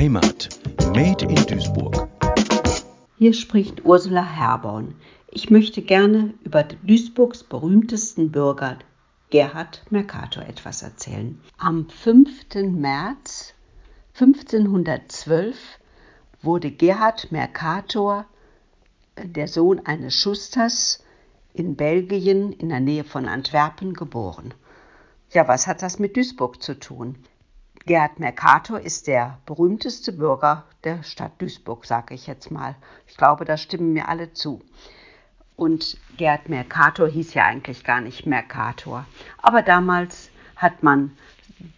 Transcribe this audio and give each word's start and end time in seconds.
Heimat. 0.00 0.48
Made 0.94 1.26
in 1.26 1.34
Duisburg. 1.44 2.08
Hier 3.18 3.34
spricht 3.34 3.84
Ursula 3.84 4.24
Herborn. 4.24 4.94
Ich 5.30 5.50
möchte 5.50 5.82
gerne 5.82 6.32
über 6.42 6.62
Duisburgs 6.62 7.44
berühmtesten 7.44 8.32
Bürger, 8.32 8.78
Gerhard 9.28 9.82
Mercator, 9.90 10.42
etwas 10.44 10.80
erzählen. 10.80 11.38
Am 11.58 11.90
5. 11.90 12.30
März 12.72 13.52
1512 14.14 15.58
wurde 16.40 16.70
Gerhard 16.70 17.30
Mercator, 17.30 18.24
der 19.22 19.48
Sohn 19.48 19.84
eines 19.84 20.14
Schusters, 20.14 21.04
in 21.52 21.76
Belgien 21.76 22.52
in 22.54 22.70
der 22.70 22.80
Nähe 22.80 23.04
von 23.04 23.28
Antwerpen 23.28 23.92
geboren. 23.92 24.54
Ja, 25.30 25.46
was 25.46 25.66
hat 25.66 25.82
das 25.82 25.98
mit 25.98 26.16
Duisburg 26.16 26.62
zu 26.62 26.78
tun? 26.78 27.16
Gerhard 27.86 28.20
Mercator 28.20 28.78
ist 28.78 29.06
der 29.06 29.38
berühmteste 29.46 30.12
Bürger 30.12 30.64
der 30.84 31.02
Stadt 31.02 31.32
Duisburg, 31.40 31.86
sage 31.86 32.14
ich 32.14 32.26
jetzt 32.26 32.50
mal. 32.50 32.74
Ich 33.06 33.16
glaube, 33.16 33.44
da 33.46 33.56
stimmen 33.56 33.94
mir 33.94 34.08
alle 34.08 34.34
zu. 34.34 34.60
Und 35.56 35.98
Gerhard 36.18 36.48
Mercator 36.50 37.08
hieß 37.08 37.34
ja 37.34 37.46
eigentlich 37.46 37.82
gar 37.82 38.02
nicht 38.02 38.26
Mercator. 38.26 39.06
Aber 39.38 39.62
damals 39.62 40.30
hat 40.56 40.82
man 40.82 41.16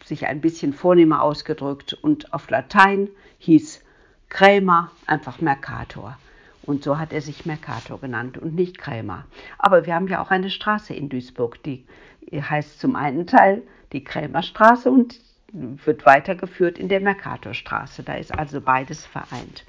sich 0.04 0.26
ein 0.26 0.40
bisschen 0.40 0.72
vornehmer 0.72 1.22
ausgedrückt 1.22 1.94
und 1.94 2.34
auf 2.34 2.50
Latein 2.50 3.08
hieß 3.38 3.82
Krämer 4.28 4.90
einfach 5.06 5.40
Mercator. 5.40 6.18
Und 6.62 6.82
so 6.82 6.98
hat 6.98 7.12
er 7.12 7.20
sich 7.20 7.46
Mercator 7.46 8.00
genannt 8.00 8.38
und 8.38 8.54
nicht 8.54 8.78
Krämer. 8.78 9.24
Aber 9.58 9.86
wir 9.86 9.94
haben 9.94 10.08
ja 10.08 10.20
auch 10.20 10.30
eine 10.30 10.50
Straße 10.50 10.94
in 10.94 11.08
Duisburg, 11.08 11.62
die 11.62 11.84
heißt 12.32 12.80
zum 12.80 12.96
einen 12.96 13.26
Teil 13.26 13.62
die 13.92 14.04
Krämerstraße 14.04 14.90
und 14.90 15.20
wird 15.52 16.04
weitergeführt 16.06 16.78
in 16.78 16.88
der 16.88 17.00
Mercatorstraße. 17.00 18.02
Da 18.02 18.14
ist 18.14 18.36
also 18.36 18.60
beides 18.60 19.06
vereint. 19.06 19.64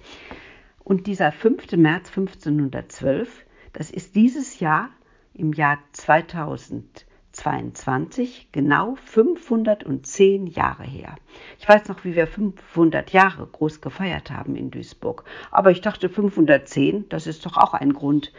Und 0.83 1.05
dieser 1.07 1.31
5. 1.31 1.71
März 1.73 2.09
1512, 2.09 3.45
das 3.73 3.91
ist 3.91 4.15
dieses 4.15 4.59
Jahr 4.59 4.89
im 5.33 5.53
Jahr 5.53 5.79
2022 5.93 8.49
genau 8.51 8.95
510 9.05 10.47
Jahre 10.47 10.83
her. 10.83 11.15
Ich 11.59 11.67
weiß 11.67 11.87
noch, 11.87 12.03
wie 12.03 12.15
wir 12.15 12.27
500 12.27 13.11
Jahre 13.11 13.47
groß 13.47 13.81
gefeiert 13.81 14.29
haben 14.31 14.55
in 14.55 14.69
Duisburg. 14.71 15.23
Aber 15.51 15.71
ich 15.71 15.81
dachte 15.81 16.09
510, 16.09 17.09
das 17.09 17.27
ist 17.27 17.45
doch 17.45 17.57
auch 17.57 17.73
ein 17.73 17.93
Grund, 17.93 18.31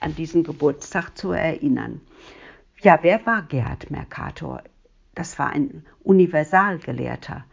an 0.00 0.14
diesen 0.16 0.42
Geburtstag 0.42 1.16
zu 1.16 1.32
erinnern. 1.32 2.00
Ja, 2.80 2.98
wer 3.02 3.24
war 3.24 3.42
Gerhard 3.42 3.92
Mercator? 3.92 4.60
Das 5.14 5.38
war 5.38 5.50
ein 5.50 5.84
Universalgelehrter, 6.02 7.44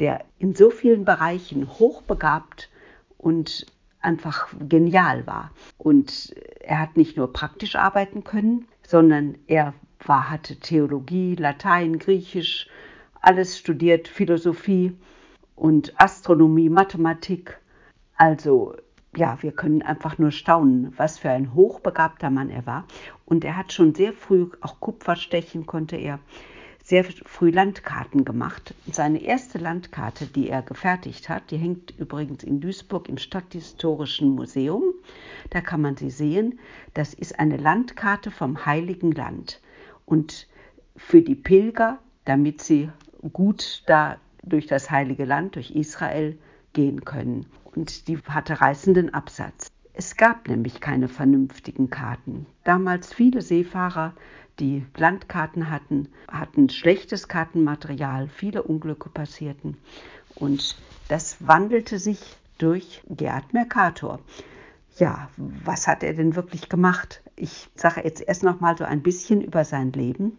der 0.00 0.24
in 0.38 0.54
so 0.54 0.70
vielen 0.70 1.04
Bereichen 1.04 1.68
hochbegabt 1.78 2.70
und 3.18 3.66
einfach 4.00 4.48
genial 4.68 5.26
war. 5.26 5.50
Und 5.78 6.34
er 6.60 6.80
hat 6.80 6.96
nicht 6.96 7.16
nur 7.16 7.32
praktisch 7.32 7.76
arbeiten 7.76 8.24
können, 8.24 8.66
sondern 8.86 9.36
er 9.46 9.74
war, 10.04 10.30
hatte 10.30 10.56
Theologie, 10.56 11.34
Latein, 11.36 11.98
Griechisch, 11.98 12.68
alles 13.20 13.58
studiert, 13.58 14.08
Philosophie 14.08 14.96
und 15.56 15.98
Astronomie, 15.98 16.68
Mathematik. 16.68 17.58
Also 18.16 18.76
ja, 19.16 19.38
wir 19.42 19.52
können 19.52 19.82
einfach 19.82 20.18
nur 20.18 20.30
staunen, 20.30 20.92
was 20.96 21.18
für 21.18 21.30
ein 21.30 21.54
hochbegabter 21.54 22.30
Mann 22.30 22.50
er 22.50 22.66
war. 22.66 22.84
Und 23.24 23.44
er 23.44 23.56
hat 23.56 23.72
schon 23.72 23.94
sehr 23.94 24.12
früh, 24.12 24.48
auch 24.60 24.80
Kupferstechen 24.80 25.66
konnte 25.66 25.96
er, 25.96 26.18
sehr 26.84 27.02
früh 27.04 27.50
Landkarten 27.50 28.26
gemacht. 28.26 28.74
Seine 28.92 29.22
erste 29.22 29.56
Landkarte, 29.56 30.26
die 30.26 30.50
er 30.50 30.60
gefertigt 30.62 31.30
hat, 31.30 31.50
die 31.50 31.56
hängt 31.56 31.98
übrigens 31.98 32.44
in 32.44 32.60
Duisburg 32.60 33.08
im 33.08 33.16
Stadthistorischen 33.16 34.28
Museum. 34.34 34.82
Da 35.48 35.62
kann 35.62 35.80
man 35.80 35.96
sie 35.96 36.10
sehen. 36.10 36.60
Das 36.92 37.14
ist 37.14 37.40
eine 37.40 37.56
Landkarte 37.56 38.30
vom 38.30 38.66
Heiligen 38.66 39.12
Land. 39.12 39.60
Und 40.04 40.46
für 40.94 41.22
die 41.22 41.34
Pilger, 41.34 41.98
damit 42.26 42.62
sie 42.62 42.90
gut 43.32 43.82
da 43.86 44.18
durch 44.42 44.66
das 44.66 44.90
Heilige 44.90 45.24
Land, 45.24 45.56
durch 45.56 45.70
Israel 45.70 46.38
gehen 46.74 47.06
können 47.06 47.46
und 47.64 48.08
die 48.08 48.18
hatte 48.18 48.60
reißenden 48.60 49.14
Absatz. 49.14 49.73
Es 49.96 50.16
gab 50.16 50.48
nämlich 50.48 50.80
keine 50.80 51.06
vernünftigen 51.06 51.88
Karten. 51.88 52.46
Damals 52.64 53.14
viele 53.14 53.42
Seefahrer, 53.42 54.12
die 54.58 54.84
Landkarten 54.96 55.70
hatten, 55.70 56.08
hatten 56.28 56.68
schlechtes 56.68 57.28
Kartenmaterial, 57.28 58.28
viele 58.28 58.64
Unglücke 58.64 59.08
passierten 59.08 59.76
und 60.34 60.76
das 61.08 61.36
wandelte 61.46 61.98
sich 62.00 62.36
durch 62.58 63.02
Gerhard 63.08 63.52
Mercator. 63.52 64.18
Ja, 64.96 65.28
was 65.36 65.86
hat 65.86 66.02
er 66.02 66.14
denn 66.14 66.34
wirklich 66.34 66.68
gemacht? 66.68 67.22
Ich 67.36 67.68
sage 67.74 68.02
jetzt 68.04 68.20
erst 68.20 68.42
noch 68.42 68.60
mal 68.60 68.76
so 68.76 68.84
ein 68.84 69.02
bisschen 69.02 69.42
über 69.42 69.64
sein 69.64 69.92
Leben. 69.92 70.38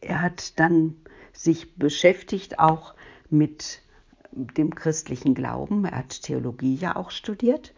Er 0.00 0.22
hat 0.22 0.58
dann 0.58 0.96
sich 1.32 1.74
beschäftigt 1.76 2.58
auch 2.58 2.94
mit 3.30 3.82
dem 4.32 4.74
christlichen 4.74 5.34
Glauben. 5.34 5.84
Er 5.84 5.98
hat 5.98 6.22
Theologie 6.22 6.74
ja 6.74 6.96
auch 6.96 7.10
studiert, 7.10 7.72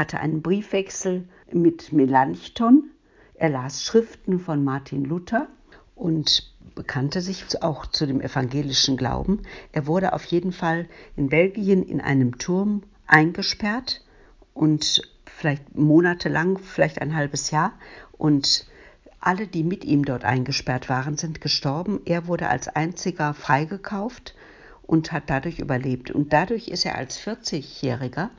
hatte 0.00 0.18
einen 0.18 0.40
Briefwechsel 0.40 1.28
mit 1.52 1.92
Melanchthon. 1.92 2.84
Er 3.34 3.50
las 3.50 3.84
Schriften 3.84 4.40
von 4.40 4.64
Martin 4.64 5.04
Luther 5.04 5.46
und 5.94 6.54
bekannte 6.74 7.20
sich 7.20 7.62
auch 7.62 7.84
zu 7.84 8.06
dem 8.06 8.22
evangelischen 8.22 8.96
Glauben. 8.96 9.42
Er 9.72 9.86
wurde 9.86 10.14
auf 10.14 10.24
jeden 10.24 10.52
Fall 10.52 10.88
in 11.16 11.28
Belgien 11.28 11.82
in 11.82 12.00
einem 12.00 12.38
Turm 12.38 12.82
eingesperrt 13.06 14.02
und 14.54 15.02
vielleicht 15.26 15.76
monatelang, 15.76 16.56
vielleicht 16.56 17.02
ein 17.02 17.14
halbes 17.14 17.50
Jahr. 17.50 17.74
Und 18.12 18.66
alle, 19.20 19.46
die 19.46 19.62
mit 19.62 19.84
ihm 19.84 20.06
dort 20.06 20.24
eingesperrt 20.24 20.88
waren, 20.88 21.18
sind 21.18 21.42
gestorben. 21.42 22.00
Er 22.06 22.26
wurde 22.26 22.48
als 22.48 22.68
einziger 22.68 23.34
freigekauft 23.34 24.34
und 24.80 25.12
hat 25.12 25.24
dadurch 25.26 25.58
überlebt. 25.58 26.10
Und 26.10 26.32
dadurch 26.32 26.68
ist 26.68 26.86
er 26.86 26.96
als 26.96 27.20
40-Jähriger 27.20 28.30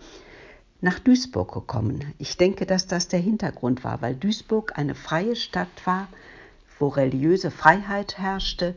nach 0.82 1.00
Duisburg 1.00 1.54
gekommen. 1.54 2.14
Ich 2.18 2.38
denke, 2.38 2.66
dass 2.66 2.88
das 2.88 3.08
der 3.08 3.20
Hintergrund 3.20 3.84
war, 3.84 4.02
weil 4.02 4.16
Duisburg 4.16 4.78
eine 4.78 4.96
freie 4.96 5.36
Stadt 5.36 5.86
war, 5.86 6.08
wo 6.80 6.88
religiöse 6.88 7.52
Freiheit 7.52 8.18
herrschte. 8.18 8.76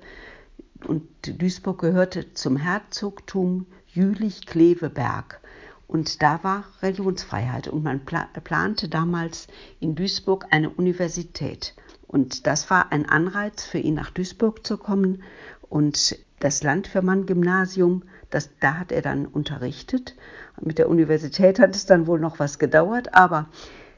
Und 0.86 1.08
Duisburg 1.22 1.80
gehörte 1.80 2.34
zum 2.34 2.58
Herzogtum 2.58 3.66
Jülich-Kleveberg. 3.94 5.40
Und 5.86 6.22
da 6.22 6.42
war 6.44 6.64
Religionsfreiheit. 6.82 7.68
Und 7.68 7.82
man 7.82 8.02
plante 8.04 8.88
damals 8.88 9.48
in 9.80 9.94
Duisburg 9.94 10.46
eine 10.50 10.68
Universität. 10.68 11.74
Und 12.06 12.46
das 12.46 12.68
war 12.68 12.92
ein 12.92 13.08
Anreiz 13.08 13.64
für 13.64 13.78
ihn, 13.78 13.94
nach 13.94 14.10
Duisburg 14.10 14.66
zu 14.66 14.76
kommen. 14.76 15.22
Und 15.70 16.18
das 16.44 16.62
Landvermann-Gymnasium, 16.62 18.04
das, 18.28 18.50
da 18.60 18.74
hat 18.74 18.92
er 18.92 19.00
dann 19.00 19.24
unterrichtet. 19.24 20.14
Mit 20.60 20.76
der 20.76 20.90
Universität 20.90 21.58
hat 21.58 21.74
es 21.74 21.86
dann 21.86 22.06
wohl 22.06 22.20
noch 22.20 22.38
was 22.38 22.58
gedauert, 22.58 23.14
aber 23.14 23.48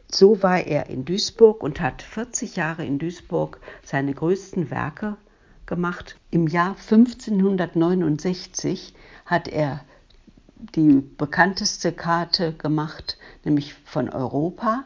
so 0.09 0.45
war 0.45 0.61
er 0.61 0.89
in 0.89 1.05
Duisburg 1.05 1.61
und 1.61 1.81
hat 1.81 2.03
40 2.03 2.55
Jahre 2.55 2.87
in 2.87 3.01
Duisburg 3.01 3.59
seine 3.83 4.15
größten 4.15 4.71
Werke 4.71 5.17
gemacht. 5.67 6.21
Im 6.31 6.47
Jahr 6.47 6.77
1569 6.77 8.95
hat 9.25 9.49
er 9.49 9.85
die 10.77 11.03
bekannteste 11.19 11.91
Karte 11.91 12.53
gemacht, 12.53 13.19
nämlich 13.43 13.75
von 13.75 14.09
Europa 14.09 14.85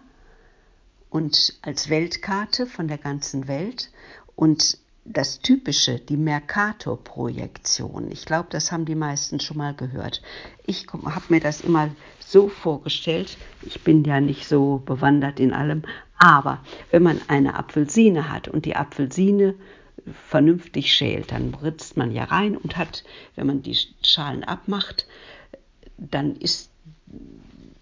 und 1.10 1.58
als 1.60 1.90
Weltkarte 1.90 2.66
von 2.66 2.88
der 2.88 2.96
ganzen 2.96 3.48
Welt. 3.48 3.90
Und 4.34 4.78
das 5.04 5.40
Typische, 5.40 5.98
die 5.98 6.16
Mercator-Projektion. 6.16 8.10
Ich 8.12 8.26
glaube, 8.26 8.48
das 8.50 8.70
haben 8.70 8.84
die 8.84 8.94
meisten 8.94 9.40
schon 9.40 9.56
mal 9.56 9.74
gehört. 9.74 10.22
Ich 10.66 10.86
habe 10.92 11.24
mir 11.28 11.40
das 11.40 11.62
immer 11.62 11.90
so 12.18 12.48
vorgestellt. 12.48 13.36
Ich 13.62 13.82
bin 13.82 14.04
ja 14.04 14.20
nicht 14.20 14.46
so 14.46 14.82
bewandert 14.84 15.40
in 15.40 15.52
allem. 15.52 15.82
Aber 16.18 16.62
wenn 16.90 17.02
man 17.02 17.20
eine 17.28 17.54
Apfelsine 17.54 18.30
hat 18.30 18.48
und 18.48 18.66
die 18.66 18.76
Apfelsine 18.76 19.54
vernünftig 20.28 20.92
schält, 20.92 21.32
dann 21.32 21.54
ritzt 21.54 21.96
man 21.96 22.12
ja 22.12 22.24
rein 22.24 22.56
und 22.56 22.76
hat, 22.76 23.04
wenn 23.36 23.46
man 23.46 23.62
die 23.62 23.76
Schalen 24.02 24.44
abmacht, 24.44 25.06
dann 25.96 26.36
ist, 26.36 26.70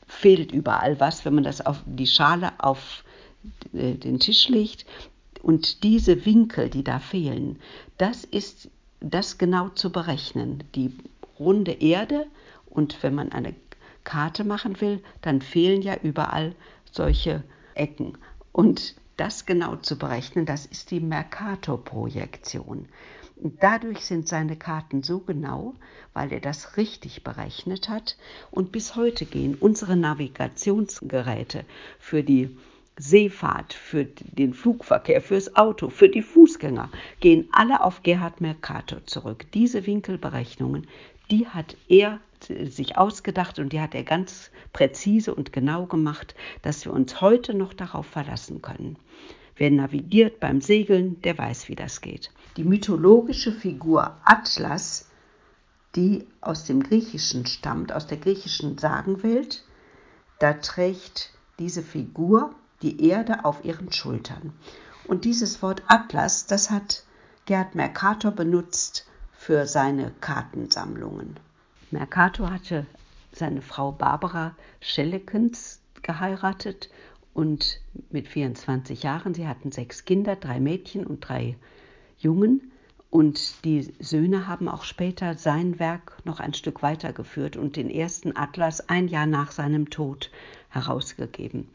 fehlt 0.06 0.52
überall 0.52 0.98
was. 1.00 1.24
Wenn 1.24 1.34
man 1.34 1.44
das 1.44 1.64
auf 1.64 1.82
die 1.84 2.06
Schale 2.06 2.52
auf 2.58 3.04
äh, 3.72 3.94
den 3.94 4.18
Tisch 4.18 4.48
legt, 4.48 4.86
und 5.42 5.82
diese 5.82 6.24
Winkel, 6.24 6.68
die 6.68 6.84
da 6.84 6.98
fehlen, 6.98 7.58
das 7.96 8.24
ist 8.24 8.70
das 9.00 9.38
genau 9.38 9.68
zu 9.68 9.90
berechnen. 9.90 10.64
Die 10.74 10.92
runde 11.38 11.72
Erde 11.72 12.26
und 12.66 13.02
wenn 13.02 13.14
man 13.14 13.32
eine 13.32 13.54
Karte 14.04 14.44
machen 14.44 14.80
will, 14.80 15.02
dann 15.22 15.42
fehlen 15.42 15.82
ja 15.82 15.96
überall 16.02 16.54
solche 16.90 17.44
Ecken. 17.74 18.18
Und 18.52 18.94
das 19.16 19.46
genau 19.46 19.76
zu 19.76 19.98
berechnen, 19.98 20.46
das 20.46 20.64
ist 20.66 20.90
die 20.90 21.00
Mercator-Projektion. 21.00 22.88
Dadurch 23.36 24.04
sind 24.04 24.26
seine 24.26 24.56
Karten 24.56 25.02
so 25.02 25.20
genau, 25.20 25.74
weil 26.12 26.32
er 26.32 26.40
das 26.40 26.76
richtig 26.76 27.22
berechnet 27.22 27.88
hat. 27.88 28.16
Und 28.50 28.72
bis 28.72 28.96
heute 28.96 29.26
gehen 29.26 29.54
unsere 29.54 29.96
Navigationsgeräte 29.96 31.64
für 32.00 32.24
die 32.24 32.56
Seefahrt, 32.98 33.72
für 33.72 34.04
den 34.04 34.54
Flugverkehr, 34.54 35.22
fürs 35.22 35.56
Auto, 35.56 35.88
für 35.88 36.08
die 36.08 36.22
Fußgänger, 36.22 36.90
gehen 37.20 37.48
alle 37.52 37.82
auf 37.82 38.02
Gerhard 38.02 38.40
Mercator 38.40 39.04
zurück. 39.06 39.46
Diese 39.54 39.86
Winkelberechnungen, 39.86 40.86
die 41.30 41.46
hat 41.46 41.76
er 41.88 42.20
sich 42.40 42.96
ausgedacht 42.96 43.58
und 43.58 43.72
die 43.72 43.80
hat 43.80 43.94
er 43.94 44.04
ganz 44.04 44.50
präzise 44.72 45.34
und 45.34 45.52
genau 45.52 45.86
gemacht, 45.86 46.34
dass 46.62 46.84
wir 46.84 46.92
uns 46.92 47.20
heute 47.20 47.54
noch 47.54 47.74
darauf 47.74 48.06
verlassen 48.06 48.62
können. 48.62 48.96
Wer 49.56 49.70
navigiert 49.70 50.38
beim 50.40 50.60
Segeln, 50.60 51.20
der 51.22 51.36
weiß, 51.36 51.68
wie 51.68 51.74
das 51.74 52.00
geht. 52.00 52.30
Die 52.56 52.64
mythologische 52.64 53.52
Figur 53.52 54.16
Atlas, 54.24 55.08
die 55.96 56.26
aus 56.40 56.64
dem 56.64 56.82
Griechischen 56.82 57.46
stammt, 57.46 57.92
aus 57.92 58.06
der 58.06 58.18
griechischen 58.18 58.78
Sagenwelt, 58.78 59.64
da 60.38 60.52
trägt 60.52 61.32
diese 61.58 61.82
Figur 61.82 62.54
die 62.82 63.08
Erde 63.08 63.44
auf 63.44 63.64
ihren 63.64 63.92
Schultern. 63.92 64.52
Und 65.06 65.24
dieses 65.24 65.62
Wort 65.62 65.82
Atlas, 65.86 66.46
das 66.46 66.70
hat 66.70 67.04
Gerd 67.46 67.74
Mercator 67.74 68.30
benutzt 68.30 69.06
für 69.32 69.66
seine 69.66 70.12
Kartensammlungen. 70.20 71.40
Mercator 71.90 72.50
hatte 72.50 72.86
seine 73.32 73.62
Frau 73.62 73.92
Barbara 73.92 74.54
Schellekens 74.80 75.80
geheiratet 76.02 76.90
und 77.32 77.80
mit 78.10 78.28
24 78.28 79.02
Jahren, 79.02 79.32
sie 79.32 79.46
hatten 79.46 79.72
sechs 79.72 80.04
Kinder, 80.04 80.36
drei 80.36 80.60
Mädchen 80.60 81.06
und 81.06 81.20
drei 81.20 81.56
Jungen. 82.18 82.72
Und 83.10 83.64
die 83.64 83.94
Söhne 84.00 84.46
haben 84.46 84.68
auch 84.68 84.82
später 84.82 85.34
sein 85.34 85.78
Werk 85.78 86.18
noch 86.24 86.40
ein 86.40 86.52
Stück 86.52 86.82
weitergeführt 86.82 87.56
und 87.56 87.76
den 87.76 87.88
ersten 87.88 88.36
Atlas 88.36 88.88
ein 88.88 89.08
Jahr 89.08 89.26
nach 89.26 89.52
seinem 89.52 89.88
Tod 89.88 90.30
herausgegeben. 90.68 91.68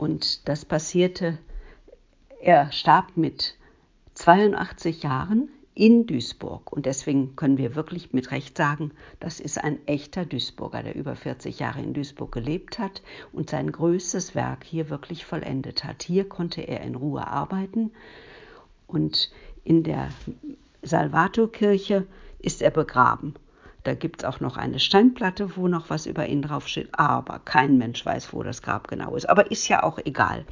Und 0.00 0.48
das 0.48 0.64
passierte, 0.64 1.36
er 2.40 2.72
starb 2.72 3.18
mit 3.18 3.58
82 4.14 5.02
Jahren 5.02 5.50
in 5.74 6.06
Duisburg. 6.06 6.72
Und 6.72 6.86
deswegen 6.86 7.36
können 7.36 7.58
wir 7.58 7.74
wirklich 7.74 8.14
mit 8.14 8.30
Recht 8.30 8.56
sagen, 8.56 8.92
das 9.18 9.40
ist 9.40 9.62
ein 9.62 9.86
echter 9.86 10.24
Duisburger, 10.24 10.82
der 10.82 10.94
über 10.94 11.16
40 11.16 11.58
Jahre 11.58 11.82
in 11.82 11.92
Duisburg 11.92 12.32
gelebt 12.32 12.78
hat 12.78 13.02
und 13.30 13.50
sein 13.50 13.70
größtes 13.70 14.34
Werk 14.34 14.64
hier 14.64 14.88
wirklich 14.88 15.26
vollendet 15.26 15.84
hat. 15.84 16.02
Hier 16.02 16.26
konnte 16.26 16.62
er 16.62 16.80
in 16.80 16.94
Ruhe 16.94 17.26
arbeiten 17.26 17.90
und 18.86 19.30
in 19.64 19.82
der 19.82 20.08
Salvatorkirche 20.80 22.06
ist 22.38 22.62
er 22.62 22.70
begraben. 22.70 23.34
Da 23.82 23.94
gibt 23.94 24.22
es 24.22 24.28
auch 24.28 24.40
noch 24.40 24.56
eine 24.56 24.78
Steinplatte, 24.78 25.56
wo 25.56 25.68
noch 25.68 25.88
was 25.90 26.06
über 26.06 26.26
ihn 26.26 26.42
draufsteht, 26.42 26.90
aber 26.92 27.38
kein 27.38 27.78
Mensch 27.78 28.04
weiß, 28.04 28.32
wo 28.32 28.42
das 28.42 28.62
Grab 28.62 28.88
genau 28.88 29.16
ist. 29.16 29.28
Aber 29.28 29.50
ist 29.50 29.68
ja 29.68 29.82
auch 29.82 29.98
egal. 29.98 30.44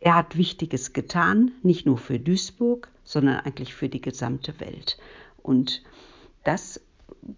Er 0.00 0.14
hat 0.14 0.36
Wichtiges 0.36 0.92
getan, 0.92 1.52
nicht 1.62 1.86
nur 1.86 1.98
für 1.98 2.18
Duisburg, 2.18 2.88
sondern 3.04 3.40
eigentlich 3.40 3.74
für 3.74 3.88
die 3.88 4.00
gesamte 4.00 4.58
Welt. 4.60 4.98
Und 5.42 5.82
das 6.44 6.80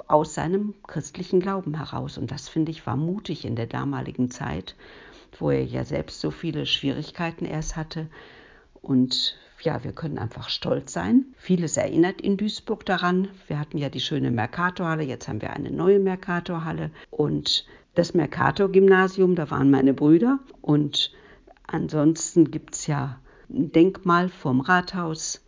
aus 0.06 0.34
seinem 0.34 0.74
christlichen 0.86 1.40
Glauben 1.40 1.76
heraus. 1.76 2.18
Und 2.18 2.30
das 2.30 2.48
finde 2.48 2.70
ich 2.70 2.86
war 2.86 2.96
mutig 2.96 3.44
in 3.44 3.56
der 3.56 3.66
damaligen 3.66 4.30
Zeit, 4.30 4.76
wo 5.38 5.50
er 5.50 5.64
ja 5.64 5.84
selbst 5.84 6.20
so 6.20 6.30
viele 6.30 6.66
Schwierigkeiten 6.66 7.44
erst 7.44 7.76
hatte. 7.76 8.08
Und 8.80 9.36
ja, 9.64 9.82
wir 9.82 9.92
können 9.92 10.18
einfach 10.18 10.48
stolz 10.48 10.92
sein. 10.92 11.24
Vieles 11.36 11.76
erinnert 11.76 12.20
in 12.20 12.36
Duisburg 12.36 12.84
daran. 12.84 13.28
Wir 13.48 13.58
hatten 13.58 13.78
ja 13.78 13.88
die 13.88 14.00
schöne 14.00 14.30
Mercatorhalle, 14.30 15.02
jetzt 15.02 15.26
haben 15.28 15.40
wir 15.40 15.52
eine 15.52 15.70
neue 15.70 15.98
Mercatorhalle. 15.98 16.90
Und 17.10 17.66
das 17.94 18.14
Mercator-Gymnasium, 18.14 19.34
da 19.34 19.50
waren 19.50 19.70
meine 19.70 19.94
Brüder. 19.94 20.38
Und 20.60 21.12
ansonsten 21.66 22.50
gibt 22.50 22.74
es 22.74 22.86
ja 22.86 23.18
ein 23.48 23.72
Denkmal 23.72 24.28
vom 24.28 24.60
Rathaus. 24.60 25.42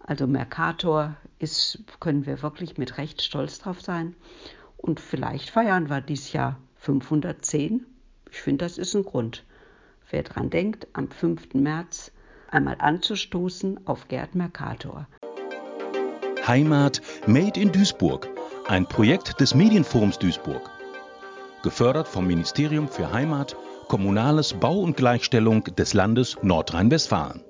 Also 0.00 0.26
Mercator 0.26 1.16
ist, 1.38 1.84
können 2.00 2.26
wir 2.26 2.42
wirklich 2.42 2.76
mit 2.76 2.98
Recht 2.98 3.22
stolz 3.22 3.58
drauf 3.58 3.80
sein. 3.80 4.14
Und 4.76 5.00
vielleicht 5.00 5.50
feiern 5.50 5.88
wir 5.88 6.00
dieses 6.00 6.32
Jahr 6.32 6.58
510. 6.76 7.86
Ich 8.30 8.40
finde, 8.40 8.64
das 8.64 8.78
ist 8.78 8.94
ein 8.94 9.04
Grund. 9.04 9.44
Wer 10.10 10.22
dran 10.22 10.50
denkt, 10.50 10.88
am 10.92 11.10
5. 11.10 11.54
März 11.54 12.12
einmal 12.54 12.76
anzustoßen 12.78 13.80
auf 13.86 14.08
Gerd 14.08 14.34
Mercator. 14.34 15.06
Heimat 16.46 17.00
Made 17.26 17.58
in 17.58 17.72
Duisburg, 17.72 18.28
ein 18.68 18.86
Projekt 18.86 19.40
des 19.40 19.54
Medienforums 19.54 20.18
Duisburg. 20.18 20.70
Gefördert 21.62 22.06
vom 22.06 22.26
Ministerium 22.26 22.88
für 22.88 23.12
Heimat, 23.12 23.56
Kommunales 23.88 24.54
Bau 24.54 24.78
und 24.80 24.96
Gleichstellung 24.96 25.64
des 25.64 25.94
Landes 25.94 26.36
Nordrhein-Westfalen. 26.42 27.42